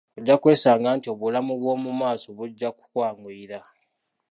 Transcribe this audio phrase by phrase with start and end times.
[0.17, 3.59] Ojja kwesanga nti obulamu bw'omu maaso bujja kukwanguyira.